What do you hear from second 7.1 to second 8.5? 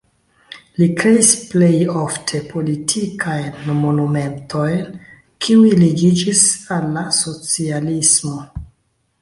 socialismo.